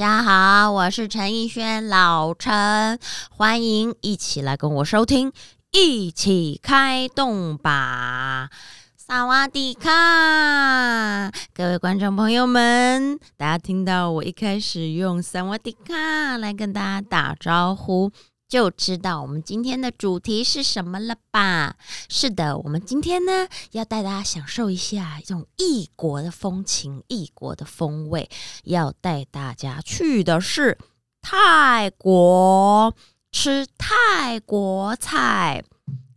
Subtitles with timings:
[0.00, 2.98] 大家好，我是陈奕轩，老陈，
[3.28, 5.30] 欢迎一起来跟我收听，
[5.72, 8.48] 一起开动吧！
[8.96, 18.10] 萨瓦迪卡，各位观众朋友们，大家听到我一开始用萨瓦迪卡来跟大家打招呼。
[18.50, 21.76] 就知道我们今天的主题是什么了吧？
[22.08, 28.28] 是的，我们今天呢要带大家享受一下一种异国的风情、异国的风味，
[28.64, 30.76] 要带大家去的是
[31.22, 32.92] 泰国
[33.30, 35.62] 吃泰国菜。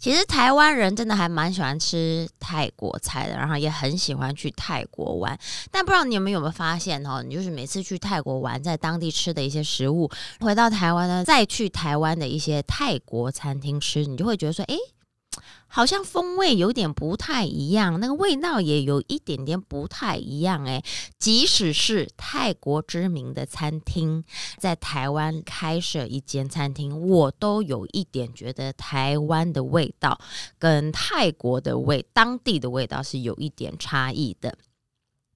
[0.04, 5.40] 其实台湾人真的还蛮喜欢吃泰国菜的，然后也很喜欢去泰国玩。
[5.72, 14.76] 但不知道你们有没有发现哦，你就是每次去泰国玩，在当地吃的一些食物，回到台湾呢，再去台湾的一些泰国餐厅吃，你就会觉得说，哎。
[15.76, 20.84] 好像风味有点不太一样，那个味道也有一点点不太一样诶，
[21.18, 24.24] 即使是泰国知名的餐厅，
[24.60, 30.22] 在台湾开设一间餐厅，我都有一点觉得台湾的味道
[30.60, 34.56] 跟泰国的味、当地的味道是有一点差异的。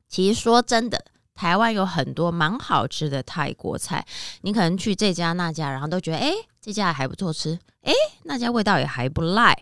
[0.07, 1.03] 其实说真的。
[1.37, 4.03] 台湾有很多蛮好吃的泰国菜，
[4.41, 9.55] 你可能去这家那家，然后都觉得哎，这家还不错吃，哎，那家味道也还不赖。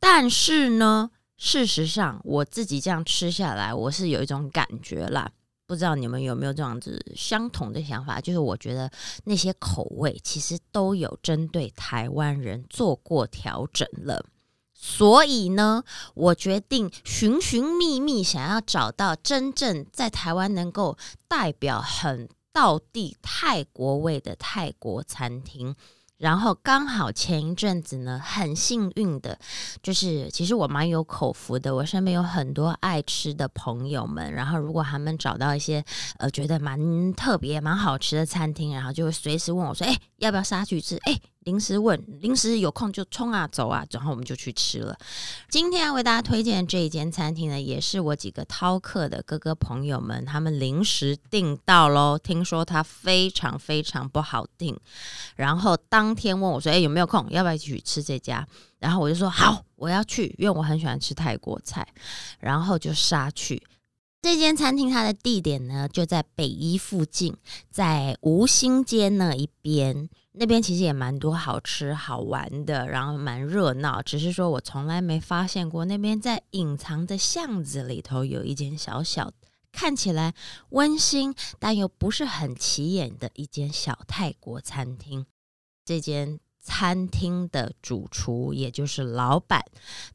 [0.00, 5.30] 但是呢，事实上我自己这样吃下来，我是有一种感觉啦，
[5.64, 8.20] 不知道你们有没有这样子相同的想法？
[8.20, 8.90] 就是我觉得
[9.22, 14.24] 那些口味其实都有针对台湾人做过调整了。
[14.84, 25.76] 所以呢，我决定寻寻觅觅，想要找到真正在台湾能够代表很道地泰国味的泰国餐厅。
[26.18, 29.38] 然后刚好前一阵子呢，很幸运的，
[29.84, 34.32] 就是其实我蛮有口福的，我身边有很多爱吃的朋友们。
[34.32, 35.84] 然后如果他们找到一些
[36.18, 41.20] 呃觉得蛮特别、蛮好吃的餐厅，然后就会随时问我说：“哎，要不要杀去吃？”哎。
[41.44, 44.96] 临时问，临时有空就冲啊走啊，然后我们就去吃了。
[45.48, 52.18] 今天要为大家推荐这一间餐厅呢，也是我几个饕客的哥哥朋友们，他们临时订到喽。
[52.18, 54.78] 听说它非常非常不好订，
[55.36, 57.26] 然后当天问我说：“哎，有没有空？
[57.30, 58.46] 要不要一起去吃这家？”
[58.78, 61.86] 然后我就说：“好，我要去，因为我很喜欢吃泰国菜。”
[62.38, 63.62] 然后就杀去
[64.22, 67.36] 这间餐厅，它的地点呢就在北一附近，
[67.70, 70.08] 在吴兴街那一边。
[70.34, 74.00] 那边其实也蛮多好吃好玩的，然后蛮热闹。
[74.00, 79.32] 只是说我从来没发现过，那边在隐藏的巷子里头有一间小小、
[79.72, 80.32] 看起来
[80.70, 85.26] 温馨但又不是很起眼的一间小泰国餐厅。
[85.84, 89.62] 这间餐厅的主厨，也就是老板，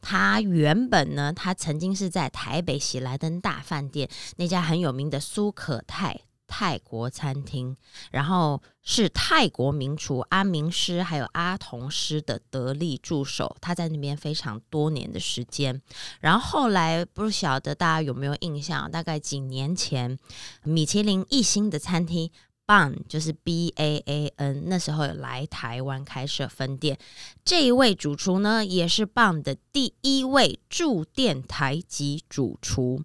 [0.02, 6.22] 他原本呢，他曾经是在台北喜来登大饭店那家很有名的苏可泰。
[6.50, 7.76] 泰国餐厅，
[8.10, 15.82] 然后是泰国名厨阿明师还有阿童师的得力助手，他在那边非常多年的时间。
[16.22, 20.18] 然后后来不晓得大家有没有印象，大概几年前，
[20.64, 22.32] 米其林一星的餐厅
[22.68, 27.00] Ban 就是 B A A N，那时候来台湾开设分店。
[27.46, 33.04] 这一位主厨呢，也是 Ban 的第一位驻店台籍主厨。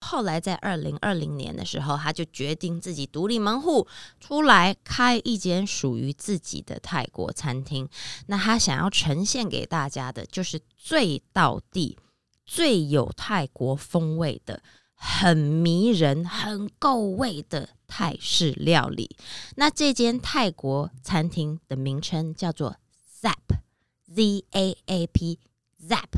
[0.00, 3.86] 后来在二零二零年的时候，他就决定自己独立门户
[4.18, 7.88] 出来开一间属于自己的泰国餐厅。
[8.26, 11.96] 那他想要呈现给大家的就是最道地、
[12.44, 14.60] 最有泰国风味的、
[15.04, 19.16] 很迷人、很够味的泰式料理。
[19.56, 22.76] 那这间泰国餐厅的名称叫做
[23.20, 26.08] Zap，Z A A P，Zap。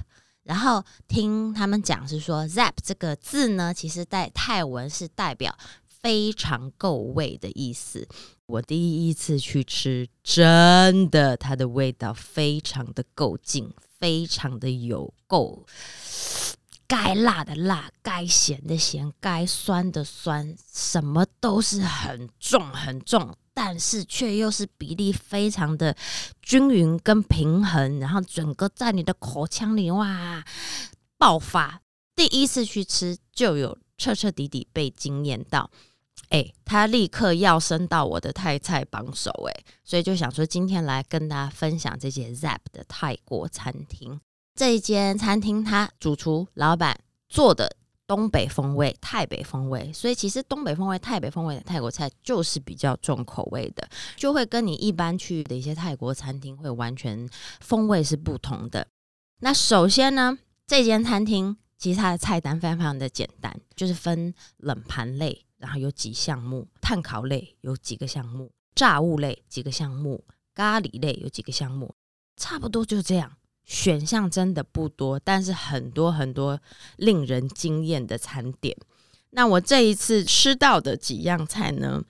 [0.42, 5.56] 然后听他们讲是说，zap 这个字呢，其实在泰文是代表
[5.88, 8.06] 非常够味的意思。
[8.44, 15.64] 我第一次去吃，真的，它的味道非常的够劲，非常的有够，
[16.96, 23.36] 该辣的辣，该咸的咸，该酸的酸，什么都是很重很重。
[23.52, 25.96] 但是却又是比例非常的
[26.40, 30.44] 均匀跟平衡，然后整个在你的口腔里哇
[31.18, 31.80] 爆发。
[32.14, 35.68] 第一次去吃就有彻彻底底被惊艳到，
[36.28, 44.20] 哎，他立刻要升到我的泰菜榜首，哎，所以就想说今天来跟大家分享这些 Zap 的泰国餐厅。
[44.54, 46.98] 这一间餐厅，他主厨老板
[47.28, 47.76] 做的。
[48.06, 57.26] 东北风味、泰北风味，所以其实东北风味、泰北风味的泰国菜就是比较重口味的，就会跟你一般去的一些泰国餐厅会完全
[57.60, 58.86] 风味是不同的。
[59.40, 60.36] 那首先呢，
[60.66, 65.46] 这间餐厅其实它的菜单非常非常的简单，就是分冷盘类。
[65.56, 70.22] 然后有几项目，碳烤类有几个项目，炸物类几个项目，
[70.54, 71.94] 咖喱类有几个项目，
[72.36, 73.32] 差不多就这样。
[73.64, 76.60] 选项真的不多，但是很多很多
[76.96, 78.76] 令人惊艳的餐点。
[79.30, 82.02] 那我这一次吃到的几样菜呢？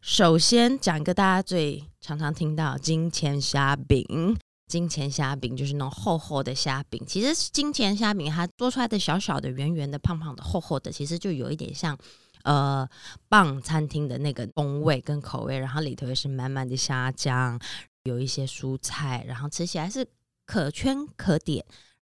[0.00, 4.36] 首先讲一个大家最常常听到金钱虾饼。
[4.66, 7.00] 金钱虾饼就是那种厚厚的虾饼。
[7.06, 11.96] 其实金钱虾饼它做出来的小小的、圆圆的、胖胖的、厚厚的，其实就有一点像
[12.42, 12.88] 呃
[13.28, 15.58] 棒餐厅的那个风味跟口味。
[15.58, 17.60] 然后里头也是满满的虾酱，
[18.04, 20.04] 有一些蔬菜，然后吃起来是。
[20.46, 21.64] 可圈可点，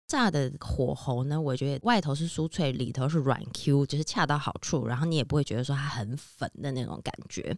[0.07, 1.39] 炸的火候呢？
[1.39, 4.87] 我觉得外头是酥脆，里头是软 Q，就是恰到好处。
[4.87, 7.55] 然后你也不会觉得说它很粉的那种感觉。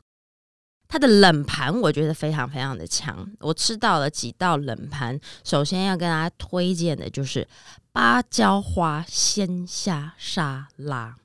[0.87, 3.27] 它的冷盘我觉得非常非常的强。
[3.39, 7.47] 我吃到了几道冷盘，首先要跟大家推荐的就是
[7.91, 11.17] 芭蕉花鲜虾沙拉。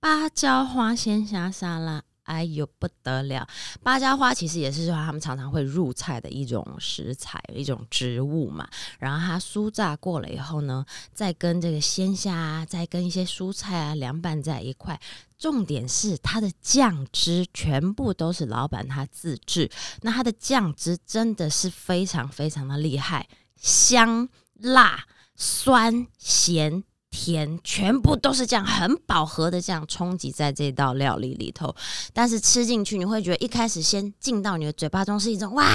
[0.00, 2.02] 芭蕉花鲜虾沙拉。
[2.28, 3.48] 哎呦不得了！
[3.82, 8.68] 芭蕉花其实也是说他们常常会入菜的一种食材，一种植物嘛。
[8.98, 10.84] 然后它酥炸过了以后呢，
[11.14, 15.00] 再跟这个鲜虾，啊再跟一些蔬菜啊凉拌在一块。
[15.38, 19.70] 重点是它的酱汁全部都是老板他自制，
[20.02, 23.26] 那它的酱汁真的是非常非常的厉害，
[23.56, 26.84] 香辣酸咸。
[27.20, 31.74] 甜全部都是这样，很饱和的这样冲击在这道料理里头，
[32.12, 35.66] 但是吃进去你会觉得一开始先进到你的嘴巴中是一种哇。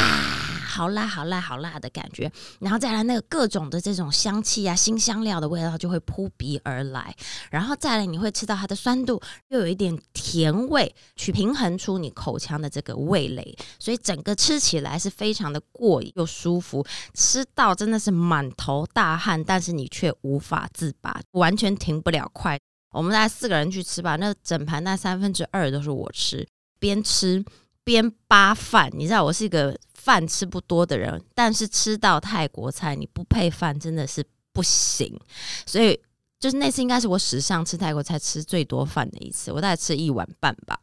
[0.74, 7.16] 好辣好辣好辣的感觉，然后再来那个各种的这种香气啊，新香料的味道就会扑鼻而来，
[7.52, 16.84] 然后再来你会吃到它的酸度，又有一点甜味，去平衡出你口腔的这个味蕾，所以整个吃起来是非常的过瘾又舒服，
[17.14, 22.60] 吃到真的是满头大汗，但是你却无法自拔，完全停不了筷。
[22.92, 26.48] 我们大概四个人去吃吧，那整盘那三分之二都是我吃，
[26.80, 27.46] 边吃
[27.84, 29.78] 边扒饭，你知道我是一个。
[30.04, 34.22] 饭吃不多的人，但是吃到泰国菜你不配饭真的是
[34.52, 35.18] 不行，
[35.66, 35.98] 所以
[36.40, 40.78] 就是那次应该是我史上吃泰国菜吃最多饭的一次，我大概吃一碗半吧。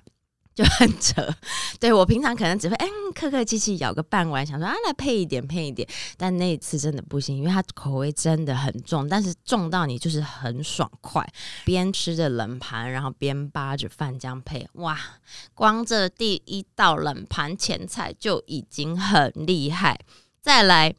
[0.55, 1.27] 就很扯，
[1.79, 11.27] 对我平常可能只会嗯客客气气咬个半碗，想说啊来配一点配一点，但那一次真的不行，因为它口味真的很重，但是重到你就是很爽快，
[11.65, 14.99] 边吃着冷盘，然后边扒着饭这样配，哇，
[15.55, 19.99] 光这第一道冷盘前菜就已经很厉害，
[20.43, 20.95] 再来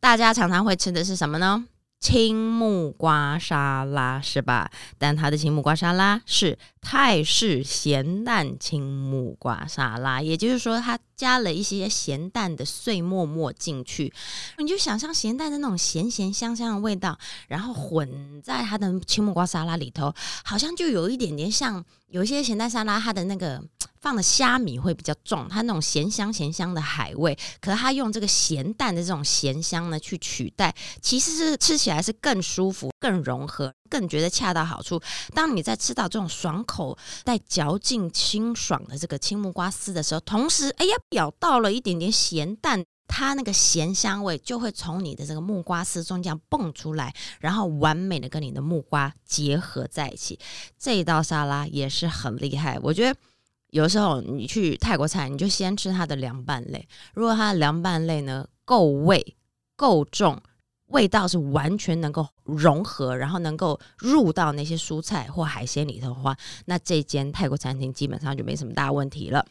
[0.00, 1.66] 大家常常会吃的是什么呢？
[2.02, 4.68] 青木瓜沙拉是吧？
[4.98, 14.12] 但它的青木瓜沙拉是泰式咸蛋青木瓜沙拉，也就是说，它加了一些咸蛋的碎末末进去。
[14.58, 17.16] 你就想象咸蛋的那种咸咸香香的味道，
[17.46, 20.12] 然后混在它的青木瓜沙拉里头，
[20.42, 23.62] 好像就有一点点像有一些咸蛋沙拉，它的那个。
[24.02, 35.00] 放的虾米会比较重，它那种咸香咸香的海味，可是它用这个咸蛋的这种咸香呢去取代，其实是吃起来是更舒服、更融合、更觉得恰到好处。
[35.32, 50.40] 当你在吃到这种爽口带嚼劲、清爽的这个青木瓜丝的时候，同时哎呀咬到了一点点咸蛋，它那个咸香味就会从你的这个木瓜丝中间蹦出来，然后完美的跟你的木瓜结合在一起。
[50.76, 53.16] 这一道沙拉也是很厉害，我觉得。
[53.72, 56.86] 有时候你去泰国菜，你就先吃它的凉拌类。
[57.14, 59.34] 如果它的凉拌类呢够味、
[59.76, 60.38] 够重，
[60.88, 66.36] 味道是完全能够融合，然后能够入到那些蔬菜或海鲜里头的话，
[66.66, 69.46] 那这间泰国餐厅基本上就没什么大问题了。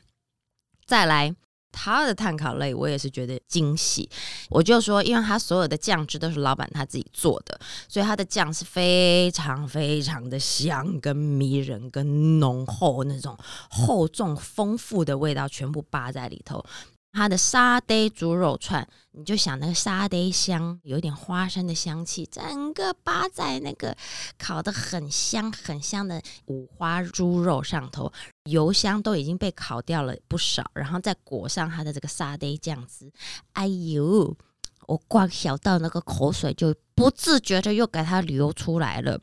[0.85, 1.35] 再来。
[1.71, 4.09] 他的碳烤类我也是觉得惊喜，
[4.49, 13.37] 我就说，因为他所有的酱汁都是老板他自己做的，所以他的酱是非常非常的香、跟迷人、跟浓厚那种
[13.69, 16.63] 厚重丰富的味道，全部扒在里头。
[17.13, 23.95] 它的沙爹猪肉串，你就想那个沙爹香，有一点花生的香气，整个扒在那个
[24.37, 28.11] 烤的很香很香的五花猪肉上头，
[28.45, 33.11] 油香都已经被烤掉了不少，然后再裹上它的这个沙爹酱汁，
[33.53, 34.33] 哎呦，
[34.87, 39.19] 我光想到那个口水就不自觉的又给它流出来了。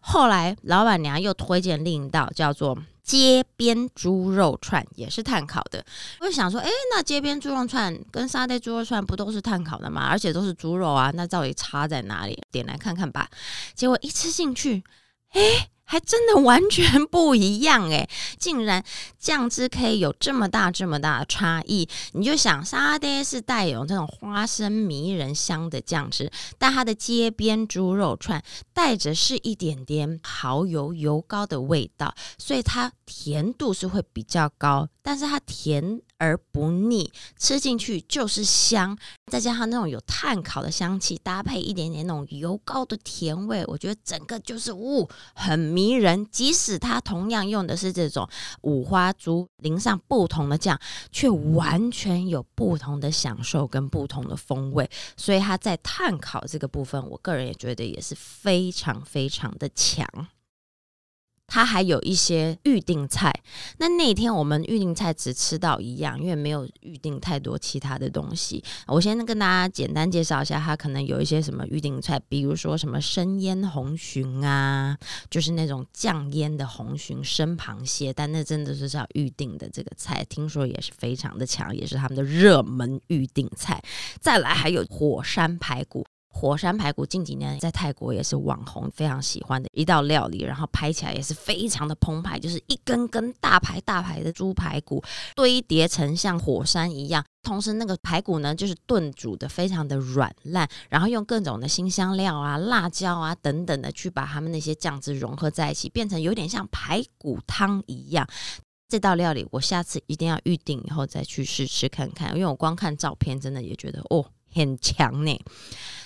[0.00, 2.76] 后来老板娘又推荐另一道叫做。
[3.06, 5.82] 街边猪肉串也是碳烤的，
[6.20, 10.08] 我就想说，哎，那街边猪肉串跟沙爹猪肉串不都是碳烤的吗？
[10.10, 12.36] 而且都是猪肉啊，那到底差在哪里？
[12.50, 13.30] 点来看看吧。
[13.74, 14.82] 结果一吃进去，
[15.30, 15.40] 哎，
[15.86, 18.08] 还真的完全不一样诶！
[18.38, 18.84] 竟然
[19.18, 28.42] 酱汁可以有这么大这么大的差异，你就想沙爹是带有这种花生迷人香的酱汁，但它的街边猪肉串
[28.74, 36.02] 带着是一点点蚝油油膏的味道，所以它甜度是会比较高，但是它甜。
[36.18, 38.96] 而不腻，吃进去就是香，
[39.30, 46.26] 再加上那种有炭烤的香气，搭配一点点那种油膏的甜味，我觉得整个就是呜，很迷人。
[46.30, 48.26] 即使它同样用的是这种
[48.62, 50.80] 五花猪，淋上不同的酱，
[51.12, 54.88] 却完全有不同的享受跟不同的风味。
[55.18, 60.08] 所以它在炭烤这个部分，我个人也觉得也是非常非常的强。
[61.46, 63.32] 它还有一些预定菜，
[63.78, 68.62] 那那天我们预定菜只吃到一样，因为没有预定太多其他的东西。
[68.86, 74.96] 我先跟大家简单介绍一下，它可能有一些什么预定菜，比如说什么生腌红鲟啊，
[75.30, 83.80] 就是那种酱腌的红鲟生螃蟹，但那真的是要预定的这个菜，听说也是非常的强，也是他们的热门预定菜。
[84.20, 86.04] 再来还有火山排骨。
[86.38, 95.02] 火山排骨近几年在泰国也是网红非常喜欢的一道料理，然后拍起来也是非常的澎湃，就是一根根大排大排的猪排骨
[95.34, 108.28] 堆叠成像火山一样，同时那个排骨呢就是炖煮的非常的软烂，然后用各种的新香料啊、辣椒啊等等的去把他们那些酱汁融合在一起，变成有点像排骨汤一样。
[108.90, 114.26] 这道料理我下次一定要预定以后再去试吃看看，因为我光看照片真的也觉得哦。
[114.56, 115.38] 很强呢。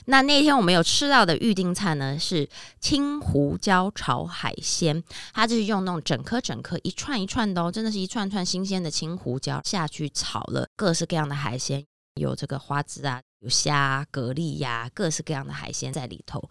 [0.06, 2.48] 那那天我们有吃到的预定菜呢，是
[2.80, 5.02] 青胡椒炒海鲜。
[5.32, 16.42] 它就是用那种整颗整颗、一串一串的哦，真的是一串串新鲜的青胡椒下去炒了各式各样的海鲜，有这个花枝啊，有虾、蛤蜊呀，各式各样的海鲜在里头。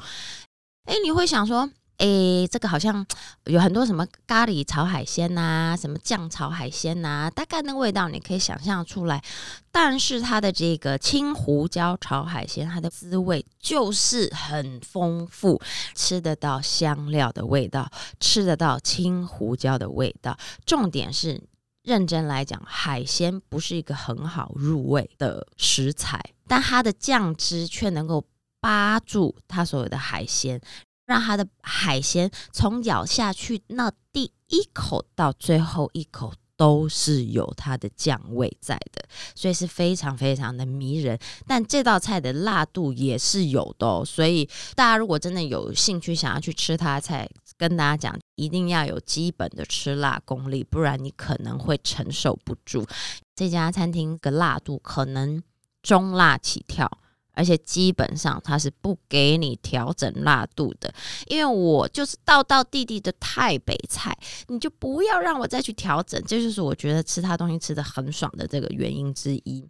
[0.86, 1.70] 哎，你会想说？
[2.00, 3.06] 诶，这个好像
[3.46, 9.22] 有很多什么咖喱炒海鲜呐，什么酱炒海鲜呐，大概那味道你可以想象出来。
[9.70, 15.62] 但是它的这个青胡椒炒海鲜，它的滋味就是很丰富，
[15.94, 20.38] 吃得到香料的味道，吃得到青胡椒的味道。
[20.65, 21.44] 重点是，
[21.84, 28.25] 认真来讲，海鲜不是一个很好入味的食材，但它的酱汁却能够
[28.62, 30.62] 扒住它所有的海鲜。
[31.09, 41.17] 让它的海鲜从咬下去那第一口到最后一口都是有它的酱味在的，所以是非常非常的迷人。
[41.47, 52.85] 但这道菜的辣度也是有的哦，所以大家如果真的有兴趣想要去吃它的菜，跟大家讲，一定要有基本的吃辣功力，不然你可能会承受不住。
[53.33, 55.41] 这家餐厅的辣度可能
[55.81, 56.99] 中辣起跳。
[57.39, 60.93] 而且基本上它是不给你调整辣度的，
[61.27, 64.13] 因为我就是道道地地的台北菜，
[64.48, 69.65] 你就不要让我再去调整，这就是我觉得吃它东西吃的很爽的这个原因之一。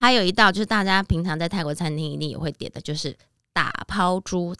[0.00, 3.16] 还有一道就是大家平常在泰国餐厅一定也会点的，就是
[3.54, 4.54] 打抛猪，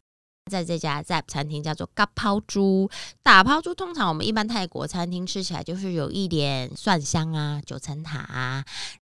[0.51, 2.89] 在这家在餐厅叫做嘎抛猪。
[3.23, 8.65] 打抛猪通常我们一般泰国餐厅吃起来就是有一点蒜香啊、九层塔啊。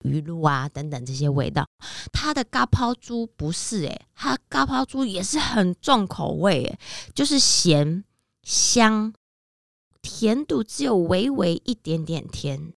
[0.06, 1.68] 鱼露啊，等等这些味道，
[2.12, 6.78] 它的嘎抛猪不是诶，它嘎抛猪也是很重口味诶，
[7.14, 8.04] 就是咸
[8.42, 9.12] 香
[10.00, 12.72] 甜度只有微微一点点甜，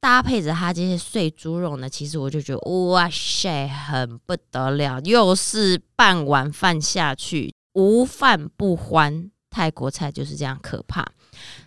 [0.00, 9.30] 搭配着它这些碎猪肉呢，其实我就觉得哇塞，很不得了，又是半碗饭下去，无饭不欢。
[9.52, 11.04] 泰国菜就是这样可怕，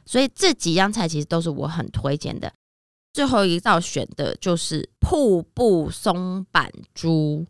[0.06, 2.54] 所以这几样菜其实都是我很推荐的。
[3.14, 7.46] 最后一道选的就是瀑布松板猪，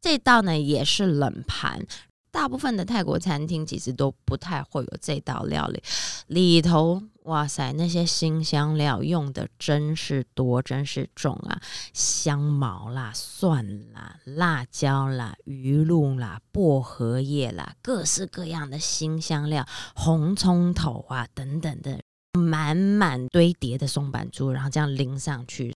[0.00, 1.86] 这道呢也是冷盘，
[2.30, 5.82] 大部分的泰国餐厅其实都不太会有这道料理。
[6.28, 11.60] 里头哇塞，那些新香料用的真是多，真是重啊！
[11.92, 22.00] 香茅啦、蒜啦、辣椒啦、鱼露啦、薄荷叶啦，各式各样的新香料，红葱头啊等等的。
[22.32, 25.74] 满满堆叠的松板猪，然后这样淋上去，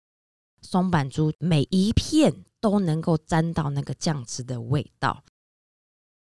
[0.61, 5.23] 松板猪每一片都能够沾到那个酱汁的味道。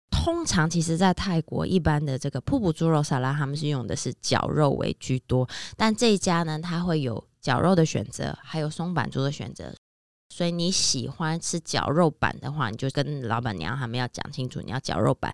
[0.09, 9.73] 通常其实，在泰国一般的这个瀑布猪肉沙拉，他们是用的是绞肉为居多，但这一家呢，它会有绞肉的选择，还有松板猪的选择。
[10.29, 15.33] 所以你喜欢吃绞肉版的话，你就跟老板娘他们要讲清楚，你要绞肉版。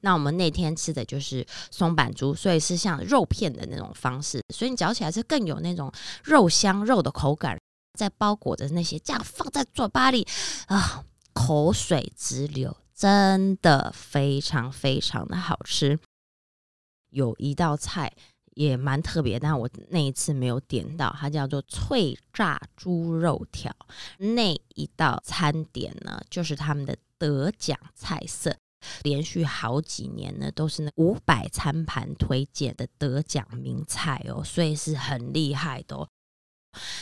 [0.00, 5.92] 那我们那天吃的就是松板猪，所以是像肉片的那种方式，所以你嚼起来是更有那种
[6.24, 7.58] 肉香肉的口感，
[7.98, 10.26] 在包裹着那些，酱放在嘴巴里
[10.66, 15.98] 啊，口水直流，真的非常非常的好吃。
[17.10, 18.12] 有一道菜
[18.54, 23.74] 也蛮特别，但我那一次没有点到，它叫做脆炸猪肉条。
[24.18, 28.54] 那一道餐点呢，就是他们的得奖菜色，
[29.02, 36.08] 连续好几年呢都是那五百餐盘推荐的得奖名菜哦，所以是很厉害的哦。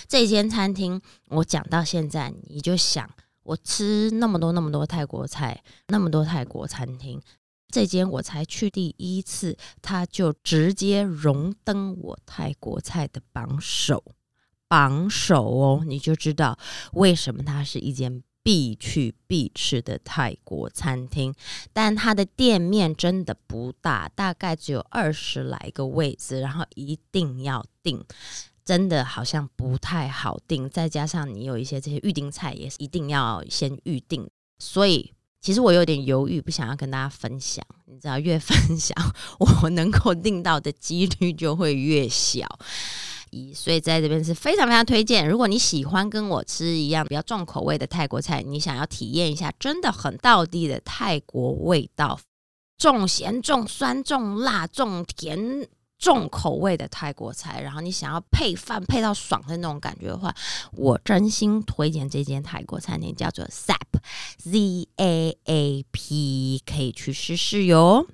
[0.06, 3.11] 这间餐厅我讲到现在，你就想
[3.42, 7.21] 我吃那么多那么多泰国菜，那么多泰国餐厅。
[7.68, 14.02] 这间我才去第一次，他就直接荣登我泰国菜的榜首，
[14.68, 16.56] 榜首哦，你就知道
[16.92, 21.34] 为什么它是一间必去必吃的泰国餐厅。
[21.72, 28.00] 但它的店面真的不大，大概只有二十来个位置，然后一定要订，
[28.64, 30.70] 真的好像不太好订。
[30.70, 35.12] 再加上你有一些这些预定菜，也是一定要先预定，所以。
[35.38, 37.64] 其实我有点犹豫，不想要跟大家分享。
[37.84, 38.96] 你知道，越分享，
[39.38, 42.44] 我能够订到的几率就会越小。
[43.55, 45.28] 所以在这边是非常非常推荐。
[45.28, 52.19] 如果你喜欢跟我吃一样比较重口味的泰国菜，你想要体验一下真的很道地的泰国味道，
[52.78, 55.69] 重咸、重酸、重辣、重甜。
[55.99, 60.35] 重口味的泰国菜，然后你想要配饭配到爽的那种感觉的话，
[60.73, 63.78] 我真心推荐这间泰国餐厅，叫做 Zap
[64.37, 68.07] Z A A P，可以去试试哟。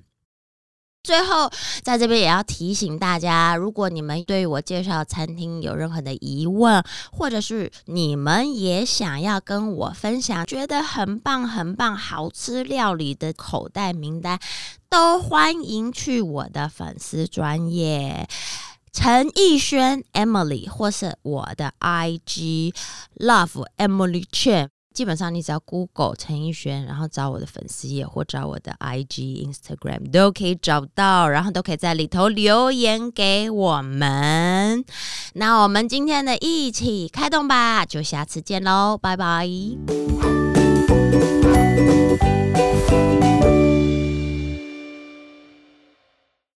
[1.03, 1.51] 最后，
[1.83, 6.81] 在这边也要提醒大家，如果你们对我介绍餐厅有任何的疑问，
[7.11, 14.39] 或者是你们也想要跟我分享觉得很棒、很棒、好吃料理的口袋名单，
[14.89, 18.25] 都欢迎去我的粉丝专业
[18.93, 22.73] 陈奕轩 Emily，或是我的 IG
[23.17, 24.69] Love Emily Chen。
[24.93, 34.85] 基本上，你只要 Google 陈奕迅，然后找我的粉丝页或找我的 IG Instagram 都可以找到，然后都可以在里头留言给我们。
[35.33, 39.47] 那我们今天的一起开动吧，就下次见喽，拜拜。